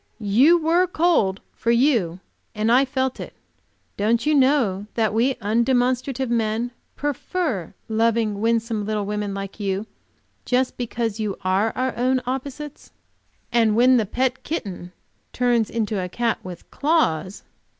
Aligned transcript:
"You 0.33 0.57
were 0.57 0.87
cold, 0.87 1.41
for 1.53 1.69
you 1.69 2.21
and 2.55 2.71
I 2.71 2.85
felt 2.85 3.19
it. 3.19 3.35
Don't 3.97 4.25
you 4.25 4.33
know 4.33 4.87
that 4.95 5.13
we 5.13 5.35
undemonstrative 5.35 6.27
men 6.27 6.71
prefer 6.95 7.75
loving 7.87 8.41
winsome 8.41 8.83
little 8.83 9.05
women 9.05 9.35
like 9.35 9.59
you, 9.59 9.85
just 10.43 10.75
because 10.75 11.19
you 11.19 11.37
are 11.43 11.71
our 11.75 11.95
own 11.95 12.19
opposites? 12.25 12.89
And 13.51 13.75
when 13.75 13.97
the 13.97 14.07
pet 14.07 14.41
kitten 14.41 14.91
turns 15.33 15.69
into 15.69 16.01
a 16.03 16.09
cat 16.09 16.39
with 16.43 16.71
claws." 16.71 17.43